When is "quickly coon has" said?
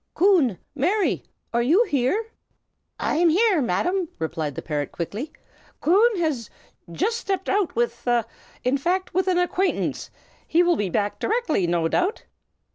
4.91-6.49